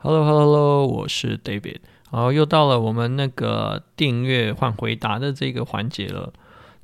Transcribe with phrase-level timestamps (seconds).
[0.00, 1.78] Hello，Hello，Hello，我是 David。
[2.08, 6.32] 好，又到了我们那个订阅换回答的这个环节了。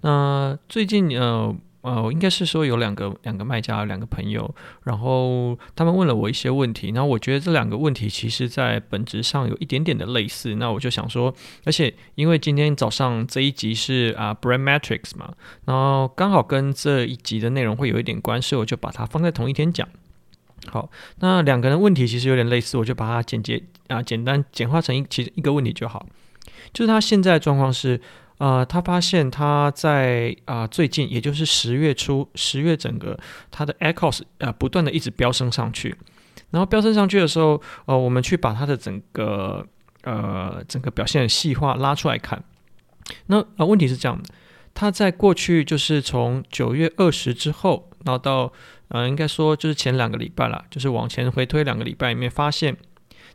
[0.00, 6.90] 那最近呃呃，应该是说有两个两个卖家，两个朋友，然后他们问了我一些问题。
[6.90, 10.56] 然后我觉得这两个问题其实在本质上有一点点的类似。
[10.56, 11.32] 那我就想说，
[11.64, 15.32] 而且因为今天早上这一集是啊 Brand Matrix 嘛，
[15.66, 19.88] 然后刚好跟这一集的内容会有一点关系，我就把它放在同一天讲。
[20.70, 20.90] 好，
[21.20, 26.06] 那两个人问题其实有点类似，我就把它简洁啊，简单简化成一其实一个问题就好。
[26.72, 28.00] 就是他现在的状况是，
[28.38, 33.18] 呃，他发现他在啊、最近，也就是十月初，十月整个
[33.50, 35.94] 他的 echoes 啊、呃、不断的一直飙升上去，
[36.50, 39.64] 然后飙升上去的时候，呃，我们去把他的整个
[40.02, 42.42] 呃整个表现的细化拉出来看，
[43.26, 44.28] 那啊、呃、问题是这样的，
[44.74, 48.52] 他在过去就是从九月二十之后，然后到
[48.88, 52.76] 呃，应该说就是前两个礼拜了，就是往前回推两个礼拜里面，发现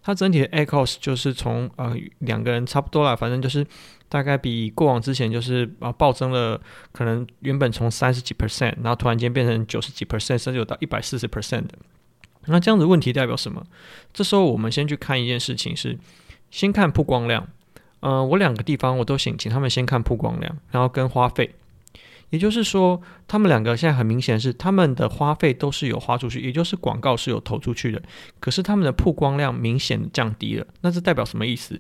[0.03, 3.65] 它整体的 echoes 就是从呃两个人差不多了，反正就是
[4.07, 6.59] 大概比过往之前就是啊暴增了，
[6.91, 11.79] 可能原本从三十几 percent，然后突然间变成九十几 percent，甚至有到一百四十 percent 的。
[12.45, 13.65] 那这样子问题代表什么？
[14.13, 15.97] 这时候我们先去看一件事情是，
[16.51, 17.47] 先看曝光量。
[18.01, 21.55] 呃，我两个地方我都请请他们先看曝光量，然后跟花费。
[22.29, 27.99] 也就是说，他们两个现在很明显是他们的花费都是有花出去，也就是广告是有投出去的。
[28.39, 31.79] 可是他们的曝光量明显降低了，那这代表什么意思？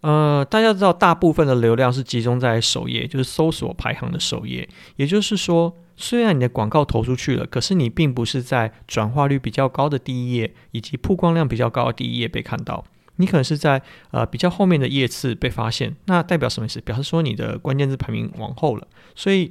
[0.00, 4.68] 呃，大家知道，大部分的流量是集中在首页，就是搜索排行的首页。
[4.96, 12.84] 也就是说，虽然你的广告投出去了，可是你并不是在转化率比较高的第一页，以及曝光量比较高的第一页被看到。
[13.16, 16.80] 你可能是在呃比较后面的页次被发现，那代表什么意思？
[16.80, 18.86] 表示说你的关键字排名往后了。
[19.14, 19.50] 所以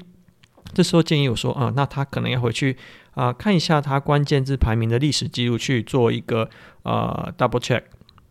[0.74, 2.76] 这时候建议我说啊、那他可能要回去
[3.14, 6.50] 啊、看一下他关键字排名的历史记录，去做一个
[6.84, 7.84] 呃 double check。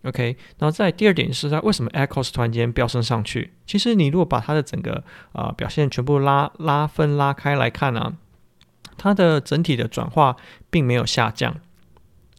[0.05, 3.53] OK，然后在第二点是他为什么 Echoes 突然间飙升上去？
[3.65, 8.13] 其实你如果把它的整个啊、表现全部拉拉分拉开来看呢、啊，
[8.99, 10.37] 它的整体的转化
[10.69, 11.57] 并没有下降。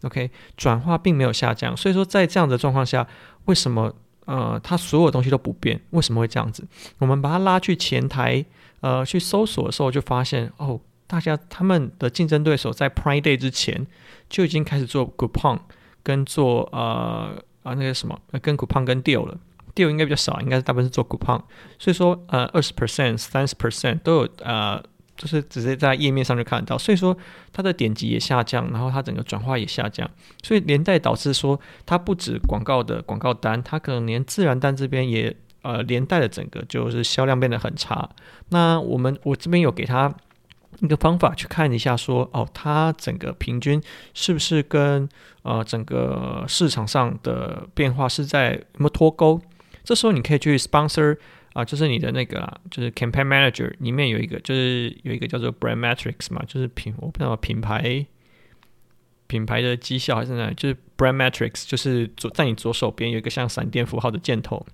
[0.03, 3.07] OK，转化并没有下降，所以说在这样的状况下，
[3.45, 3.93] 为什么
[4.25, 5.79] 呃它所有东西都不变？
[5.91, 6.67] 为什么会这样子？
[6.97, 8.43] 我们把它拉去前台，
[8.81, 13.87] 呃，去搜索的时候就发现哦，大家他们的竞争对手在 Prime Day 之前
[14.29, 15.59] 就已经开始做 Coupon
[16.03, 19.37] 跟做呃啊那个什么跟 Coupon 跟 Deal 了
[19.73, 21.41] ，Deal 应该比较少，应该是大部分是做 Coupon，
[21.79, 24.83] 所以说呃二十 percent、三十 percent 都有呃。
[25.15, 27.15] 就是直接在页面上就看到，所以说
[27.51, 30.09] 它的点击也下降，然后它整个转化也下降，
[30.41, 38.09] 所以连带导致说它不止广告的广告单，它可能连自然单这边也呃连带的整个就是销量变得很差。
[38.49, 40.11] 那我们我这边有给他
[40.79, 43.79] 一个方法去看一下说，说哦，它整个平均
[44.15, 45.07] 是不是跟
[45.43, 49.39] 呃整个市场上的变化是在有没有脱钩？
[49.83, 51.17] 这时候你可以去 sponsor。
[51.53, 58.05] 啊，就是你的那个啊，就是 Campaign Manager 里面有一个，就是有一个叫做 Brand Metrics 嘛，就是品我不知道品牌
[59.27, 64.65] 品牌的绩效还是哪，就是 Brand Metrics，就是左在你左手边有一个像闪电符号的箭头，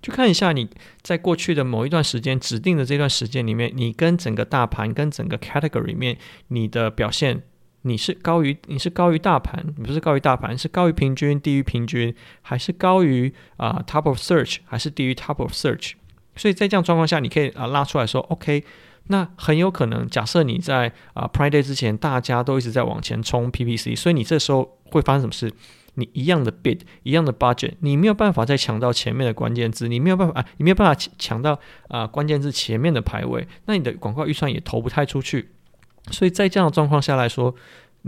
[0.00, 0.68] 就看一下你
[1.02, 6.16] 在过去的某一段时间指定的这段时间里面，你跟整个大盘跟整个 Category 里面
[6.48, 7.42] 你的表现，
[7.82, 15.92] 你是高于你是高于大盘，你不是高于大盘，是高于平均，低于平均，还是高于啊、Top of Search，还是低于 Top of Search？
[16.38, 18.64] 所以在这样状况下，你可以啊拉出来说，OK，
[19.08, 25.52] 那很有可能，假设你在啊 Prime Day 之前，大家都一直在往前冲 PPC，所以你这时候会发生什么事？
[25.94, 35.50] 你一样的 bid，一样的 budget，你没有办法再抢到前面的关键字，你没有办法啊，你没有办法抢到啊关键字前面的排位，那你的广告预算也投不太出去。
[36.12, 37.52] 所以在这样的状况下来说，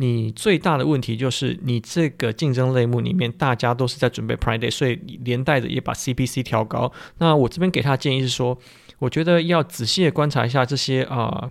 [0.00, 6.90] 你最大的问题就是，你这个竞争类目里面，大家都是在准备 Prime Day，所以连带着也把 CPC 调高。
[7.18, 8.58] 那我这边给他的建议是说，
[8.98, 11.50] 我觉得要仔细的观察一下这些啊，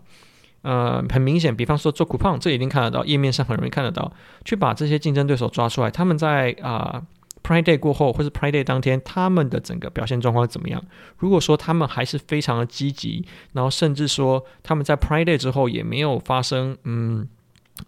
[0.63, 4.11] 呃，很明显，比方说做 Coupon，这一定看得到，页面上很容易看得到，
[4.43, 7.03] 去把这些竞争对手抓出来，他们在啊
[7.43, 10.83] Prime Day 过后或是 Prime Day 当天，他们的整个表现状况怎么样？
[11.19, 13.23] 如果说他们还是非常的积极，
[13.53, 17.27] 然后甚至说他们在 Prime Day 之后也没有发生，嗯。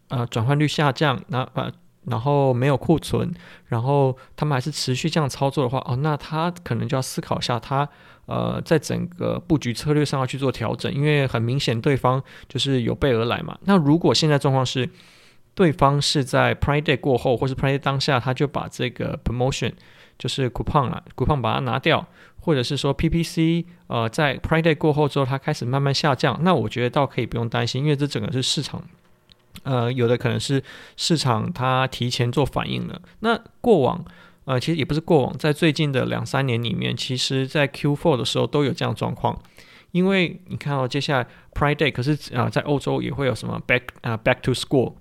[0.09, 1.71] 呃，转换率下降，那呃，
[2.05, 3.31] 然后没有库存，
[3.67, 7.87] 然后他们还是持续这样操作的话，哦，那他可能就要思考一下，他
[8.25, 13.57] 呃，在整个布局策略上要去做调整，因为很明显对方就是有备而来嘛。
[13.65, 14.89] 那如果现在状况是，
[15.53, 19.73] 对方是在 Prime Day 过后，或是 Prime Day 当下，他就把这个 Promotion
[20.17, 22.07] 就是 Coupon 啊，Coupon 把它拿掉，
[22.39, 28.81] 或者是说 PPC 呃，在 Prime Day 过后之后，它开始慢慢下降，那我觉得倒可以不用担心，因为这整个是市场。
[29.63, 30.63] 呃，有的可能是
[30.97, 33.01] 市场它提前做反应了。
[33.19, 34.03] 那过往，
[34.45, 39.39] 呃，其实也不是过往，在最近的两三年里面，其实在 Q4 的时候都有这样状况。
[39.91, 44.93] 因为你看到、哦、接下来 Pride Day，可是啊、在欧洲也会有什么 Back 啊、Back to School，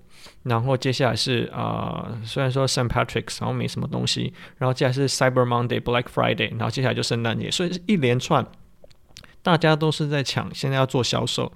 [0.43, 8.45] 然后接下来是啊、虽然说 Saint Patrick's 然后没什么东西，然后接下来是 Cyber Monday、Black Friday，然后接下来就圣诞节，所以是一连串，
[9.41, 11.49] 大家都是在抢，现在要做销售。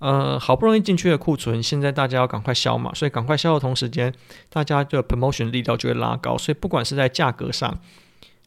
[0.00, 4.12] 呃，好不容易进去的库存，现在大家要赶快销嘛，所以赶快销的同时间，
[4.48, 7.78] 大家的 promotion 力道就会拉高，所以不管是在价格上，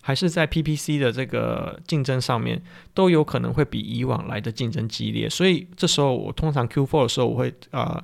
[0.01, 2.59] 还是在 PPC 的这个竞争上面，
[2.95, 5.29] 都有可能会比以往来的竞争激烈。
[5.29, 8.03] 所以这时候我通常 Q4 的时候，我会啊、呃、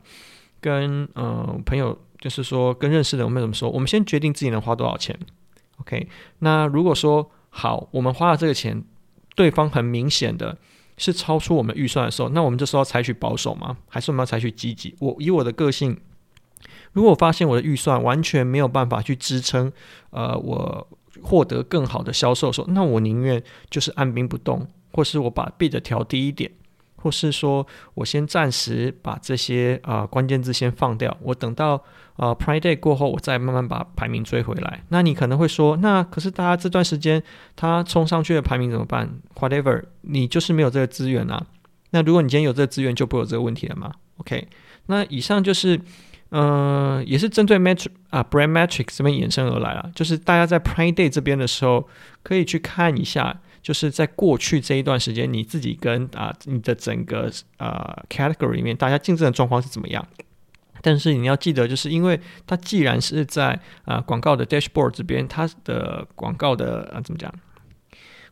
[0.61, 5.17] 跟呃朋友，就是说跟认识的我们怎么说，我们先决定自己能花多少钱。
[5.77, 6.07] OK，
[6.37, 8.83] 那如果说好，我们花了这个钱，
[9.35, 10.55] 对方很明显的。
[10.99, 13.77] 是超出我们预算的时候，那我们这时候要采取保守吗？
[13.87, 14.95] 还是我们要采取积极？
[14.99, 15.97] 我以我的个性，
[16.91, 19.71] 如果发现我的预算完全没有办法去支撑，
[20.11, 20.87] 呃，我
[21.23, 26.51] 获得更好的销售的时候，那我宁愿就是按兵不动，或是我把 bid 调低一点。
[27.01, 31.81] 或是说我先暂时把这些啊、呃、关键字先放掉，我等到、
[32.17, 34.83] 呃、Prime Day 过后，我再慢慢把排名追回来。
[34.89, 37.23] 那你可能会说，那可是大家这段时间
[37.55, 41.45] 他冲上去的排名怎么办？Whatever，你就是没有这个资源啊。
[41.91, 44.47] 那如果你今天有这个资源，就不会有这个问题了吗？OK，
[44.87, 45.79] 那以上就是
[46.31, 51.87] 嗯、也是针对 Metric 啊 Brand Metrics 这边衍生而来了，就是大家在 Prime Day 这边的时候，
[52.21, 53.39] 可以去看一下。
[53.61, 60.05] 就是在过去这一段时间，你自己跟啊、你的整个啊、呃、category 里面，大家竞争的状况是怎么样？
[60.81, 67.33] 但是你要记得，就是因为它既然是在啊、广告的 dashboard 这边，它的广告的啊怎么讲？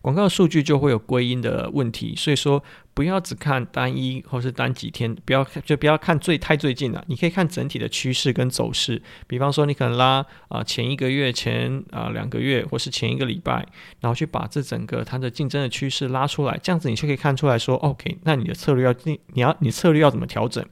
[0.02, 2.64] 广告数据就会有归因的问题，所以说
[2.94, 9.02] 不要只看单一或是单几天，不要就不要看最太最近了，你可以看整体的趋势跟走势。
[9.28, 13.68] 比方说，你可能拉啊前一个月、前啊两个月，或是前一个礼拜，
[14.00, 20.66] 然后去把这整个它的竞争的趋势拉出来，这样子你就可以看出来说，OK，那你的策略要你你要你策略要怎么调整？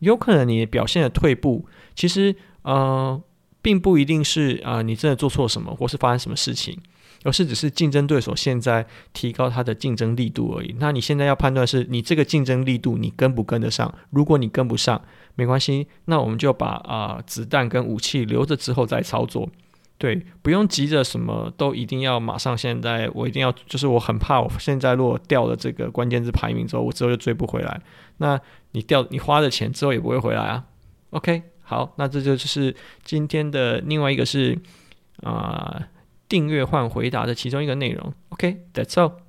[0.00, 3.20] 有可能你表现的退步，其实呃
[3.62, 6.78] 并不一定是啊、你真的做错什么，或是发生什么事情。
[7.24, 10.76] 而是只是竞争对手现在提高它的竞争力度而已。
[10.78, 13.92] 那你现在要判断是你这个竞争力度你跟不跟得上？
[14.10, 15.02] 如果你跟不上，
[15.34, 19.48] 没关系，那我们就把啊、子弹跟武器留着之后再操作。
[19.96, 22.56] 对，不用急着什么都一定要马上。
[22.58, 27.80] 现在我一定要就是我很怕，我现在如果掉了这个关键字排名之后，我之后就追不回来。
[28.18, 28.38] 那
[28.72, 30.64] 你掉你花的钱之后也不会回来啊。
[31.10, 34.58] OK，好，那这就是今天的另外一个是
[35.22, 35.88] 啊。
[36.34, 38.12] 订阅换回答的其中一个内容。
[38.30, 39.23] OK，that's all。